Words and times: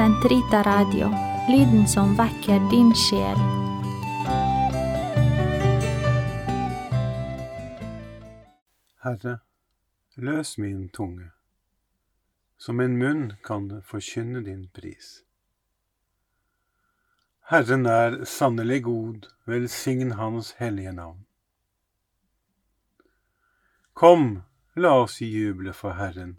Sentrita 0.00 0.62
Radio, 0.62 1.08
lyden 1.48 1.88
som 1.88 2.14
vekker 2.16 2.70
din 2.70 2.94
sjel. 2.96 3.36
Herre, 9.04 9.34
løs 10.16 10.54
min 10.58 10.88
tunge, 10.88 11.28
så 12.56 12.72
min 12.72 12.96
munn 12.96 13.34
kan 13.44 13.68
forkynne 13.84 14.40
din 14.40 14.70
pris. 14.72 15.20
Herren 17.52 17.84
er 17.84 18.24
sannelig 18.24 18.82
god, 18.88 19.28
velsign 19.44 20.16
Hans 20.16 20.54
hellige 20.62 20.96
navn. 20.96 21.26
Kom, 23.92 24.42
la 24.76 24.96
oss 25.02 25.20
juble 25.20 25.76
for 25.76 25.92
Herren, 26.00 26.38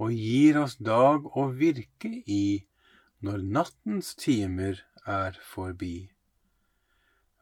og 0.00 0.12
gir 0.12 0.58
oss 0.60 0.76
dag 0.76 1.26
å 1.36 1.46
virke 1.54 2.10
i 2.26 2.64
når 3.24 3.44
nattens 3.56 4.14
timer 4.20 4.82
er 5.06 5.38
forbi. 5.52 6.10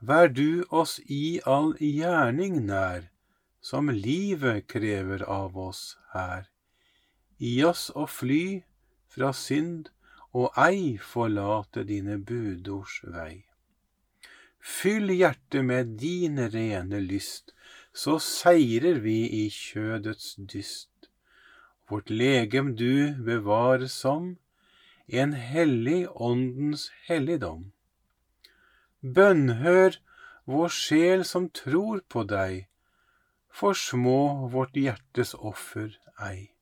Vær 0.02 0.28
du 0.28 0.64
oss 0.68 0.98
i 1.06 1.40
all 1.46 1.72
gjerning 1.78 2.58
nær, 2.66 3.08
som 3.62 3.90
livet 3.90 4.66
krever 4.66 5.22
av 5.22 5.56
oss 5.58 5.96
her. 6.14 6.48
Gi 7.38 7.54
oss 7.64 7.88
å 7.94 8.08
fly 8.10 8.62
fra 9.14 9.30
synd 9.34 9.92
og 10.34 10.58
ei 10.58 10.96
forlate 10.98 11.84
dine 11.86 12.18
budords 12.18 13.00
vei. 13.14 13.44
Fyll 14.62 15.10
hjertet 15.10 15.64
med 15.66 15.96
din 15.98 16.38
rene 16.50 17.00
lyst, 17.02 17.54
så 17.92 18.18
seirer 18.22 19.00
vi 19.02 19.18
i 19.42 19.48
kjødets 19.50 20.36
dyst. 20.38 20.91
Vårt 21.92 22.08
legem 22.08 22.72
du 22.76 23.12
bevarer 23.20 23.86
som 23.86 24.36
en 25.06 25.32
hellig 25.32 26.06
åndens 26.14 26.86
helligdom. 27.04 27.66
Bønnhør 29.02 29.98
vår 30.48 30.72
sjel 30.72 31.24
som 31.28 31.50
tror 31.52 32.00
på 32.08 32.24
deg, 32.32 32.64
for 33.52 33.76
små 33.76 34.48
vårt 34.54 34.78
hjertes 34.78 35.34
offer 35.36 35.98
ei. 36.16 36.54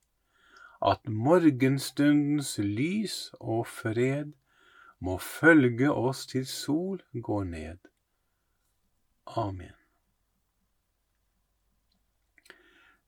At 0.83 1.07
morgenstundens 1.07 2.57
lys 2.59 3.19
og 3.39 3.69
fred 3.71 4.33
må 4.99 5.21
følge 5.23 5.93
oss 5.93 6.27
til 6.33 6.49
sol 6.49 7.05
går 7.15 7.45
ned. 7.53 7.79
Amen. 9.37 9.80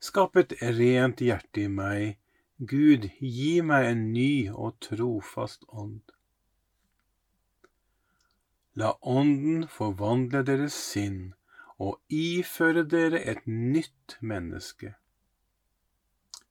Skap 0.02 0.36
et 0.40 0.56
rent 0.78 1.20
hjerte 1.22 1.62
i 1.62 1.68
meg, 1.70 2.16
Gud, 2.58 3.06
gi 3.20 3.60
meg 3.62 3.86
en 3.92 4.02
ny 4.14 4.50
og 4.50 4.80
trofast 4.82 5.62
ånd. 5.70 6.02
La 8.74 8.94
Ånden 9.02 9.68
forvandle 9.68 10.42
deres 10.48 10.74
sinn 10.74 11.34
og 11.76 12.00
iføre 12.08 12.84
dere 12.88 13.22
et 13.32 13.46
nytt 13.46 14.16
menneske. 14.20 14.94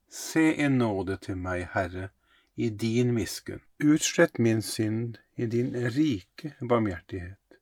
Se 0.07 0.43
en 0.65 0.77
nåde 0.79 1.17
til 1.27 1.39
meg, 1.39 1.67
Herre, 1.75 2.09
i 2.55 2.69
din 2.69 3.13
miskunn. 3.15 3.63
Utslett 3.79 4.39
min 4.39 4.61
synd 4.61 5.17
i 5.35 5.47
din 5.47 5.71
rike 5.95 6.55
barmhjertighet. 6.61 7.57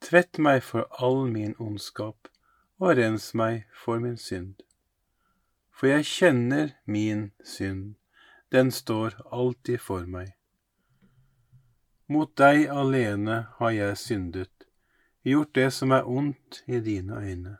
Tvett 0.00 0.38
meg 0.38 0.64
for 0.64 0.88
all 1.04 1.28
min 1.28 1.54
ondskap, 1.58 2.28
og 2.80 2.96
rens 2.96 3.34
meg 3.36 3.66
for 3.84 4.00
min 4.00 4.16
synd. 4.16 4.56
For 5.80 5.88
jeg 5.88 6.04
kjenner 6.04 6.74
min 6.84 7.30
synd, 7.40 7.94
den 8.52 8.68
står 8.68 9.14
alltid 9.32 9.80
for 9.80 10.04
meg. 10.04 10.34
Mot 12.12 12.34
deg 12.36 12.66
alene 12.68 13.38
har 13.56 13.72
jeg 13.72 13.96
syndet, 13.96 14.66
gjort 15.24 15.54
det 15.56 15.70
som 15.72 15.96
er 15.96 16.04
ondt 16.04 16.60
i 16.68 16.82
dine 16.84 17.16
øyne. 17.16 17.56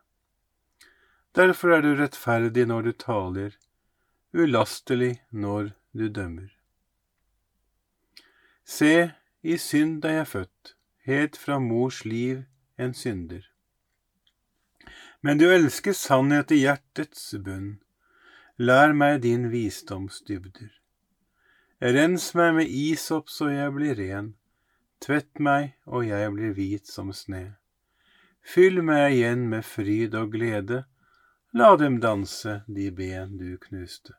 Derfor 1.33 1.79
er 1.79 1.81
du 1.81 1.95
rettferdig 1.97 2.69
når 2.69 2.91
du 2.91 2.93
taler, 2.93 3.57
ulastelig 4.37 5.23
når 5.33 5.73
du 5.97 6.09
dømmer. 6.13 6.53
Se, 8.69 9.13
i 9.41 9.57
synd 9.57 10.05
er 10.05 10.21
jeg 10.21 10.33
født 10.37 10.77
helt 11.09 11.41
fra 11.41 11.57
mors 11.59 12.05
liv 12.05 12.43
en 12.77 12.93
synder. 12.93 13.47
Men 15.23 15.41
du 15.41 15.49
elsker 15.49 15.97
sannhet 15.97 16.53
i 16.53 16.67
hjertets 16.67 17.31
bunn. 17.41 17.79
Lær 18.61 18.93
meg 18.93 19.23
din 19.25 19.47
visdomsdybder. 19.49 20.73
Rens 21.81 22.27
meg 22.37 22.51
med 22.59 22.69
isopp 22.69 23.31
så 23.33 23.49
jeg 23.49 23.73
blir 23.73 23.97
ren. 23.97 24.27
Tvett 25.01 25.41
meg 25.41 25.71
og 25.87 26.05
jeg 26.05 26.35
blir 26.35 26.53
hvit 26.59 26.91
som 26.93 27.09
sne. 27.17 27.55
Fyll 28.45 28.83
meg 28.85 29.15
igjen 29.15 29.47
med 29.49 29.65
fryd 29.65 30.19
og 30.21 30.37
glede. 30.37 30.83
La 31.57 31.71
dem 31.81 32.03
danse, 32.05 32.61
de 32.69 32.91
ben 33.01 33.39
du 33.41 33.57
knuste. 33.65 34.13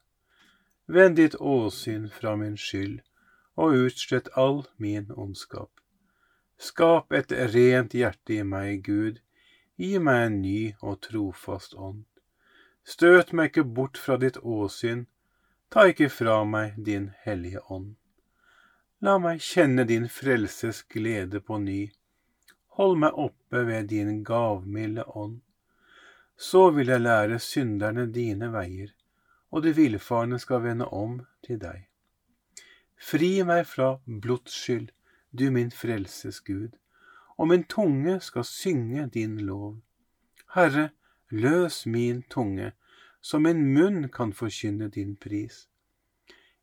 Vend 0.89 1.21
ditt 1.21 1.37
åsyn 1.37 2.09
fra 2.09 2.33
min 2.35 2.57
skyld, 2.57 2.97
og 3.61 3.77
utslett 3.85 4.33
all 4.33 4.63
min 4.81 5.13
ondskap. 5.13 5.69
Skap 6.57 7.13
et 7.13 7.29
rent 7.53 7.93
hjerte 7.93 8.41
i 8.41 8.43
meg, 8.43 8.81
Gud, 8.89 9.21
gi 9.77 9.99
meg 10.01 10.31
en 10.31 10.41
ny 10.41 10.61
og 10.81 10.97
trofast 11.05 11.77
ånd. 11.77 12.07
Støt 12.83 13.33
meg 13.33 13.51
ikke 13.51 13.63
bort 13.63 13.97
fra 13.97 14.17
ditt 14.17 14.37
åsyn, 14.41 15.05
ta 15.69 15.87
ikke 15.89 16.09
fra 16.09 16.41
meg 16.43 16.77
din 16.77 17.11
hellige 17.23 17.61
ånd. 17.69 17.95
La 19.01 19.17
meg 19.17 19.41
kjenne 19.41 19.85
din 19.89 20.07
frelses 20.09 20.83
glede 20.89 21.41
på 21.41 21.57
ny, 21.61 21.91
Hold 22.79 22.97
meg 23.03 23.17
oppe 23.19 23.65
ved 23.67 23.89
din 23.91 24.23
gavmilde 24.23 25.03
ånd. 25.03 25.41
Så 26.37 26.69
vil 26.71 26.87
jeg 26.87 27.03
lære 27.03 27.39
synderne 27.39 28.05
dine 28.07 28.47
veier, 28.53 28.93
og 29.51 29.65
de 29.65 29.73
villfarne 29.75 30.39
skal 30.39 30.63
vende 30.63 30.87
om 30.87 31.19
til 31.43 31.59
deg. 31.59 31.83
Fri 32.95 33.41
meg 33.43 33.65
fra 33.67 33.97
blodsskyld, 34.07 34.87
du 35.35 35.49
min 35.51 35.71
frelses 35.71 36.39
Gud, 36.47 36.71
og 37.37 37.51
min 37.51 37.67
tunge 37.67 38.19
skal 38.23 38.47
synge 38.47 39.05
din 39.13 39.37
lov. 39.43 39.81
Herre, 40.55 40.89
løs 41.31 41.85
min 41.85 42.21
tunge, 42.29 42.71
som 43.21 43.45
en 43.45 43.61
munn 43.73 44.09
kan 44.09 44.33
forkynne 44.33 44.89
din 44.93 45.15
pris. 45.15 45.67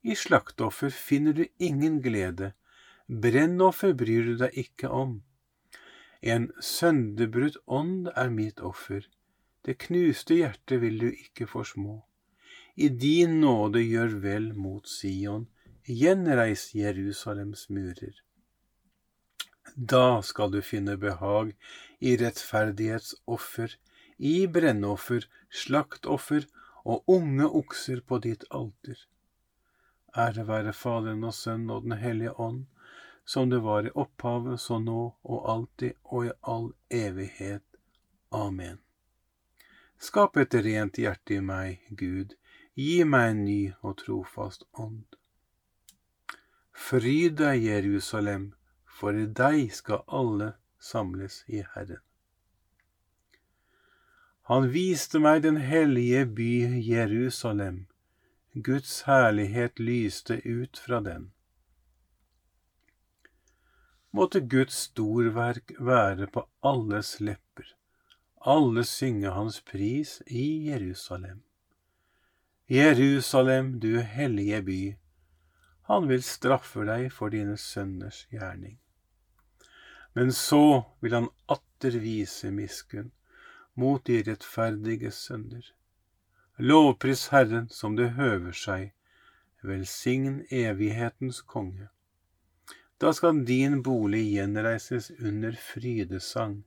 I 0.03 0.15
slaktoffer 0.15 0.91
finner 0.91 1.33
du 1.33 1.45
ingen 1.59 2.01
glede, 2.03 2.53
brennoffer 3.09 3.95
bryr 3.95 4.27
du 4.27 4.35
deg 4.43 4.59
ikke 4.65 4.91
om. 4.91 5.23
En 6.23 6.51
sønderbrutt 6.61 7.59
ånd 7.67 8.11
er 8.15 8.31
mitt 8.31 8.61
offer, 8.61 9.07
det 9.65 9.79
knuste 9.85 10.39
hjertet 10.39 10.81
vil 10.83 10.99
du 10.99 11.09
ikke 11.11 11.47
forsmå. 11.47 12.01
I 12.79 12.89
din 12.89 13.41
nåde 13.43 13.83
gjør 13.83 14.19
vel 14.23 14.53
mot 14.55 14.87
Sion, 14.87 15.49
gjenreis 15.85 16.71
Jerusalems 16.79 17.67
murer. 17.75 18.15
Da 19.77 20.23
skal 20.23 20.53
du 20.55 20.61
finne 20.63 20.97
behag 20.97 21.53
i 22.01 22.15
rettferdighetsoffer, 22.21 23.75
i 24.19 24.47
brennoffer, 24.47 25.29
slaktoffer 25.51 26.47
og 26.85 27.05
unge 27.07 27.47
okser 27.61 28.01
på 28.01 28.19
ditt 28.25 28.45
alter. 28.51 28.99
Ære 30.17 30.47
være 30.49 30.73
Faderen 30.73 31.25
og 31.25 31.35
Sønnen 31.35 31.71
og 31.71 31.87
Den 31.87 31.99
hellige 32.01 32.35
ånd, 32.41 32.67
som 33.25 33.51
det 33.51 33.61
var 33.63 33.87
i 33.87 33.95
opphavet, 33.95 34.61
så 34.61 34.79
nå 34.79 35.15
og 35.23 35.51
alltid 35.53 35.99
og 36.05 36.27
i 36.27 36.33
all 36.43 36.71
evighet. 36.91 37.65
Amen. 38.33 38.79
Skap 39.99 40.37
et 40.37 40.55
rent 40.55 40.99
hjerte 40.99 41.37
i 41.37 41.41
meg, 41.45 41.85
Gud, 41.91 42.35
gi 42.75 43.05
meg 43.05 43.31
en 43.31 43.45
ny 43.45 43.61
og 43.83 43.99
trofast 44.01 44.65
ånd. 44.73 45.05
Fryd 46.73 47.37
deg, 47.43 47.65
Jerusalem, 47.67 48.53
for 48.87 49.19
i 49.19 49.27
deg 49.27 49.73
skal 49.75 50.07
alle 50.07 50.53
samles 50.79 51.43
i 51.49 51.65
Herren. 51.75 52.08
Han 54.49 54.71
viste 54.73 55.21
meg 55.21 55.43
den 55.45 55.59
hellige 55.61 56.23
by 56.27 56.53
Jerusalem. 56.81 57.83
Guds 58.55 59.03
herlighet 59.05 59.77
lyste 59.79 60.39
ut 60.41 60.79
fra 60.81 61.03
den. 61.05 61.27
Måtte 64.17 64.41
Guds 64.41 64.79
storverk 64.87 65.75
være 65.79 66.31
på 66.33 66.47
alles 66.65 67.19
lepper, 67.21 67.75
alle 68.41 68.87
synge 68.89 69.35
hans 69.37 69.61
pris 69.61 70.23
i 70.27 70.47
Jerusalem. 70.71 71.43
Jerusalem, 72.73 73.75
du 73.81 74.01
hellige 74.01 74.63
by, 74.63 74.81
han 75.93 76.09
vil 76.09 76.25
straffe 76.25 76.89
deg 76.89 77.13
for 77.13 77.37
dine 77.37 77.61
sønners 77.61 78.25
gjerning. 78.33 78.81
Men 80.17 80.33
så 80.33 80.89
vil 81.05 81.21
han 81.21 81.31
atter 81.53 82.01
vise 82.01 82.49
miskunn 82.49 83.13
mot 83.79 84.05
de 84.07 84.23
rettferdige 84.27 85.11
sønner. 85.15 85.63
Lovpris 86.59 87.29
Herren 87.31 87.69
som 87.71 87.95
det 87.99 88.09
høver 88.17 88.57
seg, 88.57 88.91
velsign 89.63 90.41
evighetens 90.51 91.41
konge. 91.47 91.87
Da 92.99 93.13
skal 93.15 93.45
din 93.47 93.83
bolig 93.87 94.25
gjenreises 94.33 95.13
under 95.19 95.55
frydesang. 95.63 96.65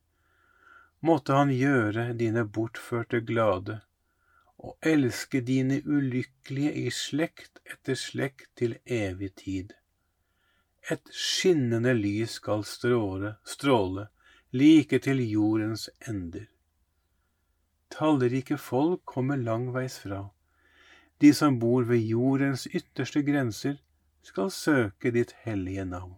Måtte 1.04 1.36
han 1.36 1.52
gjøre 1.52 2.14
dine 2.16 2.46
bortførte 2.48 3.20
glade, 3.28 3.82
og 4.62 4.78
elske 4.94 5.42
dine 5.44 5.82
ulykkelige 5.84 6.72
i 6.86 6.88
slekt 6.96 7.60
etter 7.66 8.00
slekt 8.00 8.48
til 8.62 8.78
evig 8.86 9.34
tid. 9.44 9.76
Et 10.90 11.12
skinnende 11.12 11.92
lys 11.98 12.38
skal 12.40 12.64
stråle, 12.66 13.36
stråle 13.44 14.08
like 14.52 15.00
til 15.00 15.20
jordens 15.28 15.90
ender. 16.08 16.48
Tallrike 17.92 18.58
folk 18.58 19.06
kommer 19.06 19.38
langveis 19.38 20.00
fra. 20.00 20.30
De 21.22 21.34
som 21.34 21.60
bor 21.60 21.84
ved 21.84 22.02
jordens 22.08 22.68
ytterste 22.68 23.22
grenser, 23.24 23.78
skal 24.24 24.52
søke 24.52 25.12
ditt 25.12 25.34
hellige 25.44 25.86
navn. 25.86 26.16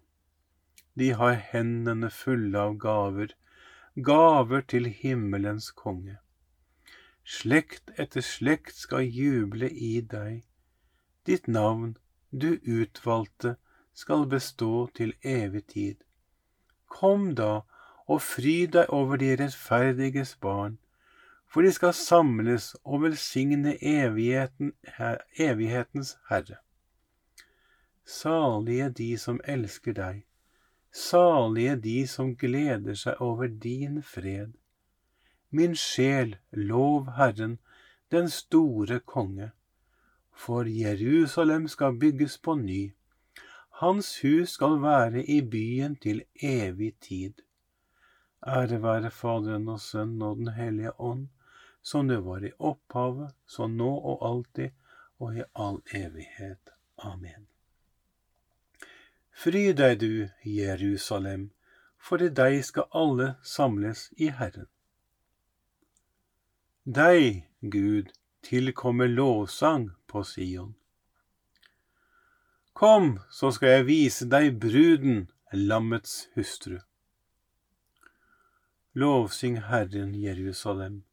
De 1.00 1.12
har 1.18 1.40
hendene 1.52 2.10
fulle 2.14 2.60
av 2.60 2.78
gaver, 2.78 3.34
gaver 3.96 4.62
til 4.74 4.90
himmelens 5.02 5.72
konge. 5.72 6.20
Slekt 7.24 7.94
etter 7.98 8.22
slekt 8.22 8.76
skal 8.76 9.08
juble 9.08 9.70
i 9.72 10.02
deg. 10.14 10.44
Ditt 11.26 11.48
navn, 11.48 11.96
du 12.32 12.60
utvalgte, 12.64 13.56
skal 13.94 14.26
bestå 14.28 14.90
til 14.98 15.14
evig 15.24 15.66
tid. 15.74 15.98
Kom 16.88 17.34
da 17.36 17.64
og 18.08 18.22
fry 18.22 18.66
deg 18.68 18.92
over 18.92 19.22
de 19.22 19.32
rettferdiges 19.40 20.36
barn, 20.42 20.78
for 21.54 21.62
de 21.62 21.70
skal 21.72 21.94
samles 21.94 22.72
og 22.82 23.04
velsigne 23.04 23.76
evigheten, 23.78 24.72
evighetens 25.38 26.16
Herre. 26.30 26.58
Salige 28.10 28.88
de 28.90 29.10
som 29.22 29.38
elsker 29.46 29.94
deg, 30.00 30.24
salige 30.90 31.76
de 31.84 32.00
som 32.10 32.32
gleder 32.36 32.98
seg 32.98 33.22
over 33.22 33.52
din 33.66 34.02
fred. 34.02 34.56
Min 35.54 35.78
sjel, 35.78 36.34
lov 36.58 37.12
Herren, 37.20 37.60
den 38.10 38.32
store 38.34 38.98
konge. 39.00 39.52
For 40.34 40.66
Jerusalem 40.66 41.68
skal 41.70 42.00
bygges 42.02 42.40
på 42.42 42.58
ny. 42.58 42.82
Hans 43.78 44.10
hus 44.24 44.58
skal 44.58 44.82
være 44.82 45.22
i 45.22 45.38
byen 45.46 45.96
til 46.02 46.24
evig 46.42 46.96
tid. 46.98 47.46
Ære 48.42 48.82
være 48.82 49.14
Faderen 49.14 49.70
og 49.70 49.80
Sønnen 49.80 50.22
og 50.22 50.42
Den 50.42 50.54
hellige 50.58 50.98
ånd 51.00 51.28
som 51.84 52.08
det 52.08 52.18
var 52.18 52.46
i 52.46 52.52
opphavet, 52.58 53.36
så 53.46 53.68
nå 53.68 53.90
og 53.98 54.26
alltid 54.26 54.72
og 55.20 55.38
i 55.38 55.44
all 55.54 55.82
evighet. 55.92 56.72
Amen. 56.98 57.48
Fry 59.36 59.74
deg 59.76 60.00
du, 60.00 60.30
Jerusalem, 60.48 61.50
for 62.00 62.24
i 62.24 62.30
deg 62.32 62.62
skal 62.64 62.88
alle 62.96 63.34
samles 63.44 64.08
i 64.16 64.32
Herren. 64.32 64.70
Deg, 66.84 67.44
Gud, 67.60 68.12
tilkommer 68.44 69.12
lovsang 69.12 69.90
på 70.08 70.24
Sion. 70.28 70.76
Kom, 72.74 73.20
så 73.32 73.52
skal 73.52 73.78
jeg 73.78 73.90
vise 73.92 74.28
deg 74.28 74.56
bruden, 74.60 75.26
lammets 75.52 76.28
hustru. 76.36 76.80
Lovsyng 78.96 79.60
Herren 79.68 80.14
Jerusalem 80.16 81.04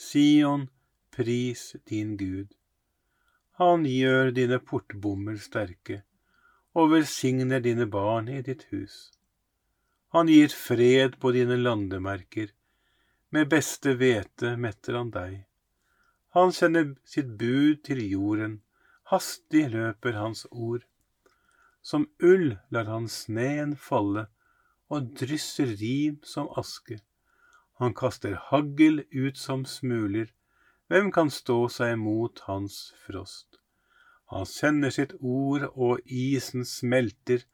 Sion, 0.00 0.70
pris 1.10 1.76
din 1.84 2.16
Gud. 2.16 2.54
Han 3.60 3.82
gjør 3.84 4.30
dine 4.32 4.56
portbommer 4.64 5.36
sterke 5.36 5.98
og 6.72 6.94
velsigner 6.94 7.60
dine 7.60 7.84
barn 7.84 8.30
i 8.32 8.38
ditt 8.46 8.64
hus. 8.70 9.10
Han 10.16 10.30
gir 10.32 10.48
fred 10.56 11.18
på 11.20 11.34
dine 11.36 11.58
landemerker, 11.60 12.48
med 13.28 13.50
beste 13.52 13.92
hvete 14.00 14.54
metter 14.64 14.96
han 14.96 15.12
deg. 15.18 15.36
Han 16.32 16.56
sender 16.56 16.94
sitt 17.04 17.36
bud 17.36 17.84
til 17.90 18.00
jorden, 18.00 18.56
hastig 19.12 19.66
løper 19.76 20.16
hans 20.16 20.46
ord. 20.50 20.88
Som 21.84 22.08
ull 22.24 22.56
lar 22.72 22.88
han 22.88 23.12
sneen 23.20 23.76
falle 23.76 24.30
og 24.88 25.12
drysser 25.20 25.76
rim 25.84 26.18
som 26.24 26.48
aske. 26.56 27.02
Han 27.80 27.94
kaster 27.96 28.34
hagl 28.50 29.06
ut 29.10 29.38
som 29.40 29.62
smuler. 29.64 30.28
Hvem 30.92 31.06
kan 31.16 31.30
stå 31.32 31.62
seg 31.72 31.94
mot 31.96 32.42
hans 32.44 32.90
frost? 33.06 33.56
Han 34.28 34.44
sender 34.44 34.92
sitt 34.92 35.14
ord, 35.20 35.64
og 35.72 36.02
isen 36.04 36.66
smelter. 36.68 37.46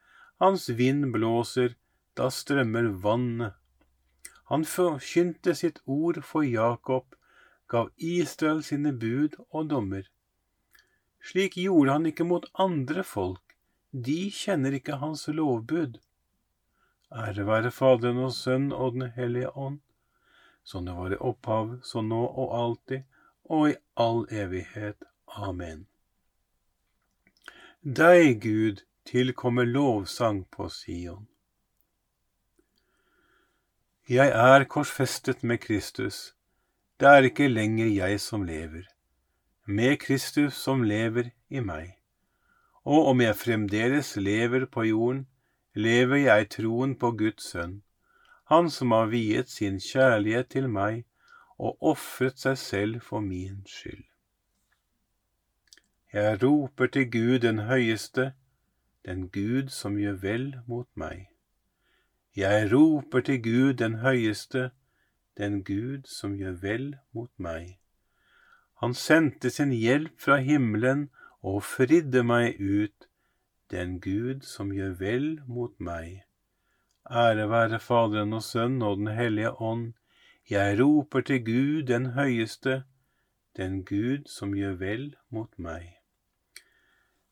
Hans 0.43 0.67
vind 0.81 1.13
blåser, 1.15 1.77
da 2.19 2.27
strømmer 2.35 2.91
vannet. 3.07 3.55
Han 4.51 4.67
forkynte 4.67 5.55
sitt 5.55 5.79
ord 5.87 6.19
for 6.27 6.43
Jakob, 6.43 7.15
gav 7.71 7.95
Israel 7.97 8.65
sine 8.67 8.97
bud 8.99 9.39
og 9.47 9.71
dommer. 9.71 10.11
Slik 11.23 11.55
gjorde 11.63 11.95
han 11.95 12.11
ikke 12.11 12.27
mot 12.27 12.51
andre 12.67 13.07
folk, 13.07 13.57
de 13.95 14.27
kjenner 14.35 14.75
ikke 14.75 14.99
hans 14.99 15.29
lovbud. 15.31 15.99
Ære 17.15 17.47
være 17.47 17.71
Faderen 17.71 18.25
og 18.27 18.33
Sønnen 18.35 18.75
og 18.75 18.99
Den 18.99 19.13
hellige 19.15 19.55
ånd 19.55 19.83
som 20.67 20.85
det 20.85 20.95
var 20.99 21.13
i 21.15 21.19
opphav, 21.23 21.77
så 21.87 22.03
nå 22.03 22.25
og 22.27 22.55
alltid, 22.61 23.05
og 23.45 23.71
i 23.71 23.77
all 23.95 24.25
evighet. 24.35 24.99
Amen. 25.27 25.87
Deg, 27.87 28.41
Gud, 28.43 28.83
tilkommer 29.07 29.65
lovsang 29.65 30.43
på 30.51 30.67
Sion. 30.69 31.29
Jeg 34.11 34.35
er 34.35 34.67
korsfestet 34.71 35.45
med 35.47 35.63
Kristus. 35.63 36.35
Det 36.99 37.09
er 37.09 37.31
ikke 37.31 37.47
lenger 37.49 37.87
jeg 37.87 38.21
som 38.21 38.43
lever, 38.47 38.87
med 39.67 39.97
Kristus 40.03 40.59
som 40.59 40.83
lever 40.83 41.31
i 41.51 41.63
meg. 41.63 41.95
Og 42.83 43.13
om 43.13 43.21
jeg 43.21 43.39
fremdeles 43.39 44.17
lever 44.17 44.67
på 44.67 44.87
jorden, 44.91 45.27
lever 45.75 46.27
jeg 46.27 46.51
troen 46.55 46.95
på 46.99 47.11
Guds 47.19 47.51
sønn, 47.53 47.83
han 48.47 48.71
som 48.71 48.93
har 48.95 49.07
viet 49.11 49.51
sin 49.51 49.81
kjærlighet 49.83 50.49
til 50.55 50.69
meg 50.71 51.05
og 51.59 51.79
ofret 51.93 52.39
seg 52.39 52.59
selv 52.59 53.01
for 53.03 53.21
min 53.21 53.65
skyld. 53.67 54.05
Jeg 56.13 56.43
roper 56.43 56.87
til 56.87 57.11
Gud 57.11 57.39
den 57.39 57.59
høyeste, 57.67 58.33
den 59.05 59.29
Gud 59.29 59.69
som 59.69 59.97
gjør 59.99 60.21
vel 60.23 60.47
mot 60.67 60.89
meg. 60.95 61.27
Jeg 62.37 62.69
roper 62.73 63.21
til 63.21 63.43
Gud 63.43 63.75
den 63.75 63.99
høyeste, 64.05 64.71
den 65.39 65.65
Gud 65.65 66.07
som 66.07 66.37
gjør 66.37 66.53
vel 66.63 66.87
mot 67.13 67.31
meg. 67.39 67.79
Han 68.83 68.95
sendte 68.95 69.51
sin 69.51 69.73
hjelp 69.73 70.21
fra 70.21 70.37
himmelen 70.37 71.09
og 71.43 71.63
fridde 71.65 72.23
meg 72.23 72.61
ut, 72.61 73.09
den 73.71 74.01
Gud 74.01 74.47
som 74.47 74.71
gjør 74.73 74.95
vel 75.01 75.29
mot 75.49 75.81
meg. 75.81 76.26
Ære 77.11 77.51
være 77.51 77.79
Faderen 77.79 78.33
og 78.33 78.43
Sønnen 78.43 78.83
og 78.83 78.97
Den 78.97 79.07
hellige 79.07 79.61
ånd. 79.61 79.93
Jeg 80.51 80.79
roper 80.81 81.21
til 81.21 81.45
Gud 81.45 81.83
den 81.87 82.07
høyeste, 82.07 82.85
den 83.57 83.85
Gud 83.85 84.27
som 84.27 84.55
gjør 84.55 84.75
vel 84.81 85.05
mot 85.31 85.59
meg. 85.59 85.93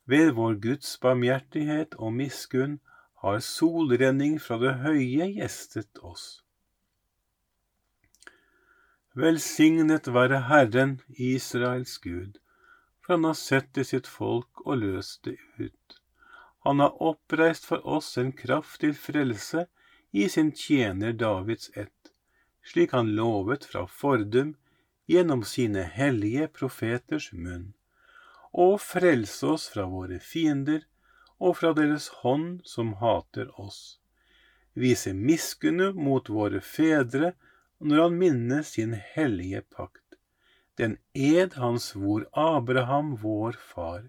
Ved 0.06 0.30
vår 0.36 0.60
Guds 0.62 0.98
barmhjertighet 1.02 1.94
og 1.98 2.12
miskunn 2.12 2.78
har 3.24 3.38
solrenning 3.40 4.40
fra 4.40 4.58
det 4.62 4.74
høye 4.84 5.26
gjestet 5.40 5.98
oss. 6.02 6.44
Velsignet 9.14 10.12
være 10.14 10.40
Herren, 10.48 11.00
Israels 11.08 11.98
Gud, 11.98 12.38
for 13.02 13.14
han 13.14 13.24
har 13.24 13.38
sett 13.38 13.74
til 13.74 13.86
sitt 13.90 14.06
folk 14.06 14.66
og 14.66 14.78
løst 14.78 15.24
det 15.24 15.38
ut. 15.58 16.03
Han 16.64 16.80
har 16.80 17.02
oppreist 17.02 17.64
for 17.64 17.86
oss 17.86 18.14
en 18.18 18.32
kraft 18.32 18.80
til 18.80 18.94
frelse 18.96 19.66
i 20.16 20.28
sin 20.32 20.52
tjener 20.56 21.12
Davids 21.12 21.68
ett, 21.76 22.12
slik 22.64 22.94
han 22.96 23.10
lovet 23.18 23.66
fra 23.68 23.82
fordum 23.84 24.54
gjennom 25.06 25.42
sine 25.44 25.82
hellige 25.98 26.46
profeters 26.48 27.26
munn, 27.36 27.74
og 28.52 28.78
frelse 28.80 29.50
oss 29.56 29.66
fra 29.74 29.84
våre 29.92 30.16
fiender 30.24 30.86
og 31.36 31.58
fra 31.60 31.74
deres 31.76 32.08
hånd 32.22 32.64
som 32.64 32.94
hater 33.02 33.52
oss. 33.60 33.98
Vise 34.72 35.12
miskunne 35.12 35.92
mot 35.92 36.32
våre 36.32 36.64
fedre 36.64 37.34
når 37.76 38.06
han 38.06 38.18
minnes 38.24 38.72
sin 38.78 38.96
hellige 39.12 39.60
pakt, 39.68 40.16
den 40.80 40.96
ed 41.12 41.60
han 41.60 41.76
svor 41.76 42.24
Abraham, 42.32 43.18
vår 43.20 43.60
far 43.60 44.08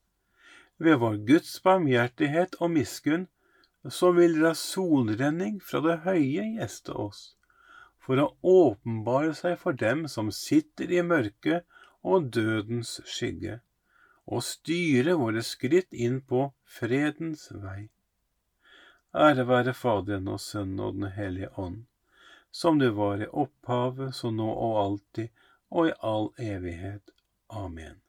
ved 0.81 0.97
vår 1.01 1.19
Guds 1.27 1.53
barmhjertighet 1.63 2.57
og 2.59 2.73
miskunn, 2.73 3.27
så 3.89 4.11
vil 4.17 4.39
la 4.41 4.53
solrenning 4.57 5.59
fra 5.61 5.81
det 5.85 5.99
høye 6.05 6.47
gjeste 6.57 6.95
oss, 7.05 7.21
for 8.01 8.21
å 8.21 8.31
åpenbare 8.41 9.33
seg 9.37 9.57
for 9.61 9.77
dem 9.77 10.07
som 10.09 10.31
sitter 10.33 10.89
i 10.93 11.03
mørket 11.05 11.65
og 12.01 12.31
dødens 12.33 12.97
skygge, 13.05 13.59
og 14.25 14.45
styre 14.45 15.17
våre 15.21 15.45
skritt 15.45 15.93
inn 15.93 16.21
på 16.25 16.47
fredens 16.65 17.49
vei. 17.53 17.89
Ære 19.13 19.45
være 19.49 19.73
Faderen 19.75 20.29
og 20.31 20.39
Sønnen 20.41 20.79
og 20.79 20.99
Den 20.99 21.11
hellige 21.13 21.51
ånd, 21.59 21.81
som 22.51 22.79
det 22.79 22.93
var 22.97 23.21
i 23.21 23.27
opphavet, 23.27 24.15
så 24.15 24.31
nå 24.31 24.47
og 24.49 24.77
alltid, 24.85 25.29
og 25.69 25.89
i 25.89 25.97
all 25.99 26.31
evighet. 26.39 27.11
Amen. 27.49 28.01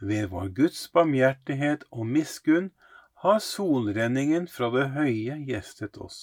Ved 0.00 0.30
vår 0.32 0.48
Guds 0.56 0.86
barmhjertighet 0.92 1.84
og 1.92 2.06
miskunn 2.08 2.70
har 3.20 3.38
solrenningen 3.44 4.46
fra 4.48 4.70
det 4.72 4.86
høye 4.94 5.36
gjestet 5.44 5.98
oss. 6.00 6.20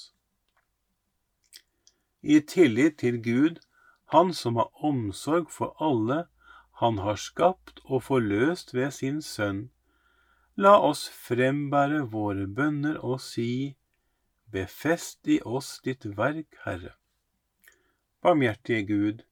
I 2.22 2.40
tillit 2.42 2.98
til 3.04 3.22
Gud, 3.22 3.62
Han 4.14 4.34
som 4.34 4.56
har 4.56 4.72
omsorg 4.88 5.52
for 5.52 5.76
alle, 5.84 6.26
Han 6.82 6.98
har 6.98 7.16
skapt 7.16 7.80
og 7.86 8.04
forløst 8.04 8.74
ved 8.74 8.92
sin 8.92 9.22
Sønn, 9.22 9.70
la 10.56 10.78
oss 10.82 11.08
frembære 11.10 12.02
våre 12.10 12.48
bønner 12.48 12.98
og 13.04 13.22
si, 13.22 13.78
Befest 14.52 15.28
i 15.28 15.42
oss 15.46 15.82
ditt 15.86 16.06
verk, 16.18 16.58
Herre. 16.66 16.96
Barmhjertige 18.22 18.86
Gud, 18.88 19.26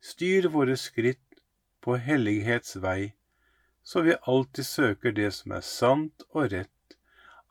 styr 0.00 0.48
våre 0.48 0.76
skritt 0.76 1.42
på 1.82 1.98
hellighets 1.98 2.78
vei 2.80 3.12
så 3.82 4.02
vi 4.02 4.14
alltid 4.22 4.66
søker 4.66 5.12
det 5.12 5.30
som 5.34 5.54
er 5.56 5.64
sant 5.66 6.24
og 6.30 6.52
rett, 6.52 6.96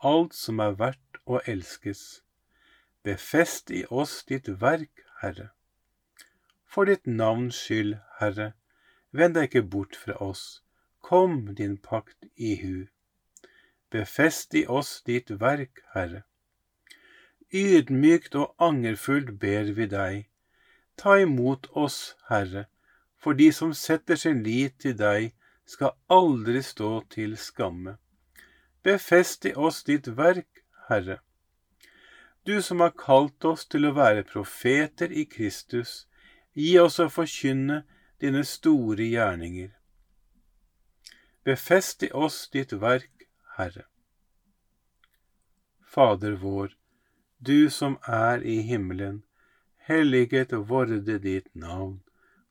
alt 0.03 0.33
som 0.33 0.59
er 0.63 0.77
verdt 0.79 1.19
å 1.25 1.41
elskes. 1.45 2.21
Befest 3.03 3.71
i 3.71 3.83
oss 3.89 4.21
ditt 4.29 4.47
verk, 4.61 5.03
Herre. 5.21 5.49
For 6.65 6.87
ditt 6.87 7.07
navns 7.07 7.57
skyld, 7.59 7.97
Herre, 8.19 8.53
vend 9.11 9.35
deg 9.35 9.49
ikke 9.49 9.67
bort 9.75 9.97
fra 9.97 10.15
oss, 10.23 10.61
kom 11.03 11.53
din 11.57 11.77
pakt 11.77 12.29
i 12.35 12.55
hu. 12.61 12.87
Befest 13.91 14.55
i 14.55 14.63
oss 14.67 15.01
ditt 15.05 15.33
verk, 15.41 15.83
Herre. 15.95 16.23
Ydmykt 17.51 18.37
og 18.39 18.55
angerfullt 18.63 19.33
ber 19.39 19.73
vi 19.75 19.89
deg, 19.91 20.29
ta 20.95 21.17
imot 21.19 21.67
oss, 21.75 22.15
Herre, 22.29 22.69
for 23.19 23.35
de 23.35 23.49
som 23.51 23.73
setter 23.75 24.15
sin 24.15 24.39
lit 24.45 24.77
til 24.79 24.95
deg, 24.97 25.33
skal 25.71 25.95
aldri 26.11 26.61
stå 26.63 26.91
til 27.13 27.37
skamme. 27.39 27.95
Befest 28.83 29.45
i 29.45 29.53
oss 29.55 29.83
ditt 29.87 30.09
verk, 30.17 30.65
Herre. 30.89 31.19
Du 32.43 32.61
som 32.61 32.81
har 32.83 32.95
kalt 32.97 33.45
oss 33.45 33.67
til 33.69 33.85
å 33.87 33.93
være 33.95 34.25
profeter 34.27 35.13
i 35.13 35.27
Kristus, 35.29 36.07
gi 36.57 36.73
oss 36.81 36.99
å 36.99 37.07
forkynne 37.13 37.83
dine 38.19 38.43
store 38.47 39.05
gjerninger. 39.13 39.71
Befest 41.47 42.03
i 42.03 42.11
oss 42.11 42.43
ditt 42.53 42.73
verk, 42.83 43.27
Herre. 43.57 43.85
Fader 45.91 46.39
vår, 46.41 46.73
du 47.37 47.69
som 47.69 47.99
er 48.07 48.43
i 48.43 48.61
himmelen, 48.65 49.21
helliget 49.87 50.53
vorde 50.69 51.19
ditt 51.19 51.53
navn, 51.55 52.01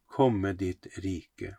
komme 0.07 0.53
ditt 0.53 0.89
rike. 1.05 1.59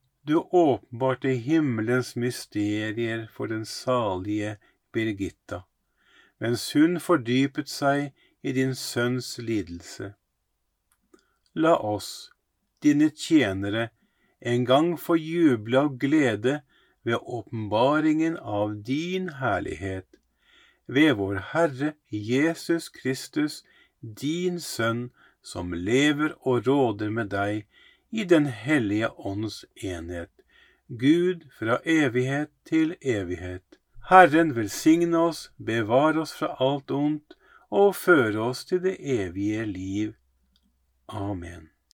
du 0.23 0.35
åpenbarte 0.37 1.29
himmelens 1.29 2.15
mysterier 2.15 3.27
for 3.33 3.47
den 3.47 3.65
salige 3.65 4.57
Birgitta, 4.93 5.63
mens 6.37 6.65
hun 6.73 6.99
fordypet 6.99 7.69
seg 7.69 8.11
i 8.43 8.53
din 8.53 8.75
sønns 8.75 9.37
lidelse. 9.41 10.13
La 11.53 11.73
oss, 11.75 12.31
dine 12.83 13.09
tjenere, 13.09 13.89
en 14.39 14.65
gang 14.65 14.93
få 14.97 15.17
juble 15.17 15.81
av 15.85 15.97
glede 16.01 16.61
ved 17.03 17.17
åpenbaringen 17.21 18.37
av 18.37 18.75
din 18.85 19.29
herlighet, 19.41 20.07
ved 20.85 21.15
vår 21.17 21.41
Herre 21.53 21.93
Jesus 22.09 22.89
Kristus, 22.89 23.61
din 24.01 24.59
Sønn, 24.59 25.09
som 25.41 25.73
lever 25.73 26.35
og 26.45 26.67
råder 26.67 27.09
med 27.09 27.31
deg 27.33 27.65
i 28.11 28.23
Den 28.23 28.45
hellige 28.45 29.09
ånds 29.17 29.65
enhet, 29.75 30.31
Gud 30.87 31.47
fra 31.59 31.79
evighet 31.85 32.51
til 32.67 32.95
evighet. 33.01 33.63
Herren 34.09 34.55
velsigne 34.55 35.17
oss, 35.17 35.51
bevare 35.57 36.21
oss 36.21 36.33
fra 36.35 36.55
alt 36.59 36.91
ondt 36.91 37.37
og 37.71 37.95
føre 37.95 38.49
oss 38.51 38.65
til 38.67 38.83
det 38.83 38.97
evige 38.99 39.65
liv. 39.65 40.13
Amen. 41.07 41.70